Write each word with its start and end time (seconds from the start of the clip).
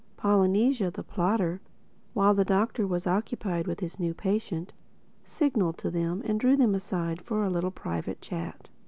Polynesia, 0.17 0.89
the 0.89 1.03
plotter, 1.03 1.61
while 2.15 2.33
the 2.33 2.43
Doctor 2.43 2.87
was 2.87 3.05
occupied 3.05 3.67
with 3.67 3.81
his 3.81 3.99
new 3.99 4.15
patient, 4.15 4.73
signaled 5.23 5.77
to 5.77 5.91
them 5.91 6.23
and 6.25 6.39
drew 6.39 6.57
them 6.57 6.73
aside 6.73 7.21
for 7.21 7.43
a 7.43 7.51
little 7.51 7.69
private 7.69 8.19
chat. 8.19 8.71